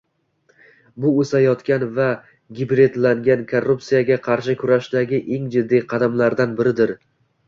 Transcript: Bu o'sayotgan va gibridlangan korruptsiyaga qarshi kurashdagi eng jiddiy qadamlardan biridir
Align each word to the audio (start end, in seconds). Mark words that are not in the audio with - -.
Bu 1.03 1.09
o'sayotgan 1.23 1.83
va 1.99 2.07
gibridlangan 2.59 3.43
korruptsiyaga 3.51 4.17
qarshi 4.29 4.55
kurashdagi 4.63 5.21
eng 5.37 5.45
jiddiy 5.57 5.85
qadamlardan 5.93 6.57
biridir 6.63 6.95